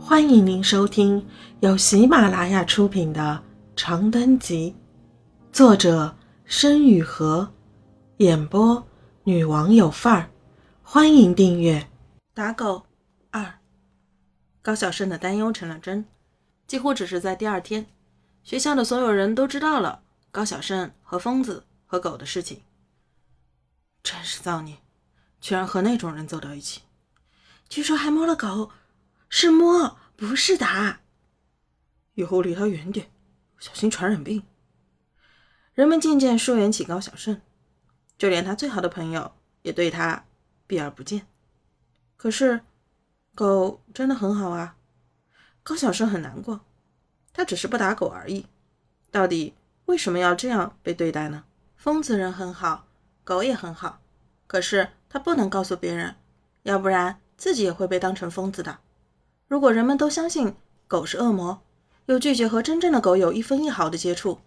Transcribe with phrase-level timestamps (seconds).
[0.00, 1.26] 欢迎您收听
[1.60, 3.42] 由喜马拉雅出品的
[3.76, 4.74] 《长灯集》，
[5.54, 7.52] 作者申雨禾，
[8.18, 8.86] 演播
[9.24, 10.30] 女王有范儿。
[10.82, 11.90] 欢迎订阅。
[12.32, 12.86] 打狗
[13.30, 13.58] 二，
[14.62, 16.06] 高晓胜的担忧成了真。
[16.66, 17.86] 几乎只是在第二天，
[18.42, 22.62] 学校的所有人都知道了高晓胜和疯子和狗的事情。
[24.02, 24.78] 真是造孽，
[25.40, 26.82] 居然和那种人走到一起。
[27.68, 28.70] 据说还摸了狗。
[29.28, 31.00] 是摸，不是打。
[32.14, 33.10] 以后离他远点，
[33.58, 34.42] 小心传染病。
[35.74, 37.40] 人们渐渐疏远起高小胜，
[38.16, 40.24] 就连他最好的朋友也对他
[40.66, 41.26] 避而不见。
[42.16, 42.62] 可是，
[43.34, 44.76] 狗真的很好啊。
[45.62, 46.64] 高小胜很难过，
[47.32, 48.46] 他只是不打狗而已。
[49.10, 51.44] 到底为什么要这样被对待呢？
[51.76, 52.88] 疯子人很好，
[53.22, 54.00] 狗也很好，
[54.48, 56.16] 可是他不能告诉别人，
[56.64, 58.80] 要不然自己也会被当成疯子的。
[59.48, 60.54] 如果人们都相信
[60.86, 61.62] 狗是恶魔，
[62.06, 64.40] 又拒绝和真正的狗有一分一毫的接触，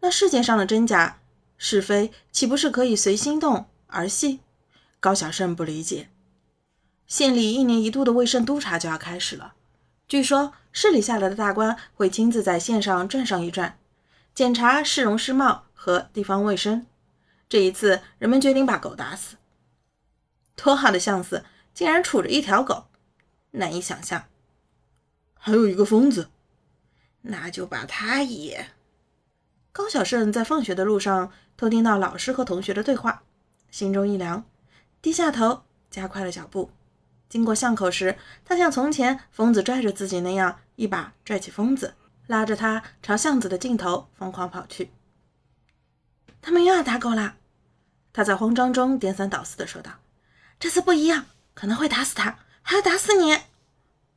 [0.00, 1.20] 那世界上的真假
[1.58, 4.40] 是非岂不是可以随心动儿戏？
[5.00, 6.08] 高小胜不理解。
[7.06, 9.54] 县里一年一度的卫生督查就要开始了，
[10.08, 13.78] 据说市里下来的大官会亲自在县上转上一转，
[14.34, 16.86] 检查市容市貌和地方卫生。
[17.48, 19.36] 这一次，人们决定把狗打死。
[20.56, 22.86] 多好的相思，竟然杵着一条狗，
[23.52, 24.24] 难以想象。
[25.38, 26.28] 还有一个疯子，
[27.22, 28.68] 那就把他也。
[29.72, 33.22] 高小胜在放学的路上偷听到老师和同学的对话，
[33.70, 34.44] 心中一凉，
[35.00, 36.70] 低下头，加快了脚步。
[37.28, 41.94] 经过巷口时，他像从前疯子拽着自己那样，一把拽起疯子，
[42.26, 44.90] 拉着他朝巷子的尽头疯狂跑去。
[46.40, 47.36] 他们又要打狗了，
[48.12, 49.92] 他在慌张中颠三倒四地说道
[50.58, 53.38] ：“这次不一样，可能会打死他，还要打死你。”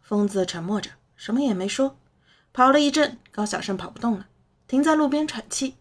[0.00, 0.90] 疯子沉默着。
[1.16, 1.98] 什么也没说，
[2.52, 4.26] 跑了一阵，高小胜跑不动了，
[4.66, 5.76] 停在路边喘气。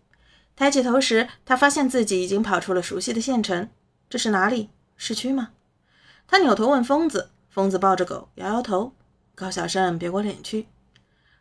[0.56, 3.69] 抬起头时，他发现自己已经跑出了熟悉的县城。
[4.09, 4.69] 这是哪里？
[4.96, 5.50] 市区吗？
[6.28, 8.94] 他扭头问疯子，疯子抱着狗摇摇头。
[9.35, 10.68] 高小胜别过脸去。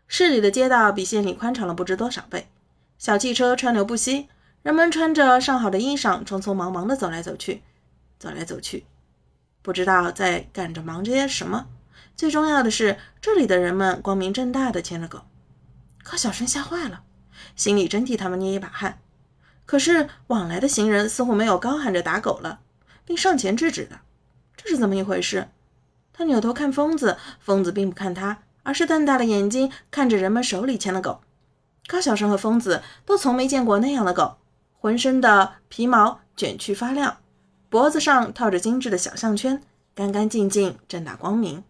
[0.06, 2.49] 市里的街道比县里宽敞了不知多少倍，
[2.99, 4.28] 小汽车川流不息，
[4.62, 7.62] 人们穿着上好的衣裳，匆匆忙忙地走来走去，
[8.19, 8.87] 走来走去，
[9.61, 11.66] 不知道在干着忙着些什么。
[12.17, 15.23] 最重要的是，这里的人们光明正大的牵着狗，
[16.05, 17.03] 高小生吓坏了，
[17.56, 19.00] 心里真替他们捏一把汗。
[19.65, 22.61] 可是往来的行人似乎没有高喊着打狗了，
[23.05, 24.01] 并上前制止的，
[24.56, 25.49] 这是怎么一回事？
[26.12, 31.22] 他扭头看疯子，疯子并不看他，而是瞪大了眼睛看着人们手里牵的狗。
[31.87, 34.37] 高小生和疯子都从没见过那样的狗，
[34.78, 37.19] 浑身的皮毛卷曲发亮，
[37.69, 39.62] 脖子上套着精致的小项圈，
[39.95, 41.65] 干干净净，正大光明。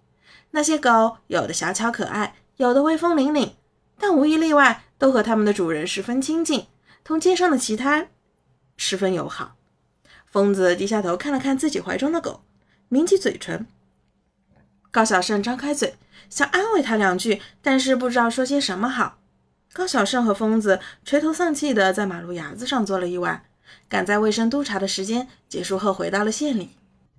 [0.52, 3.50] 那些狗有的小巧可爱，有的威风凛凛，
[3.98, 6.66] 但无一例外都和他们的主人十分亲近，
[7.02, 8.06] 同街上的其他
[8.76, 9.56] 十分友好。
[10.26, 12.42] 疯子低下头看了看自己怀中的狗，
[12.88, 13.66] 抿起嘴唇。
[14.90, 15.94] 高小胜张开嘴
[16.28, 19.18] 想安慰他两句，但是不知道说些什么好。
[19.72, 23.44] 高小胜和疯子垂头丧气地在马路牙子上坐了一晚，
[23.88, 26.72] 赶在卫生督查的时间结束后回到了县里。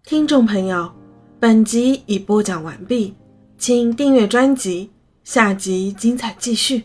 [0.03, 0.93] 听众朋友，
[1.39, 3.15] 本集已播讲完毕。
[3.57, 4.89] 请订阅专辑，
[5.23, 6.83] 下集精彩继续。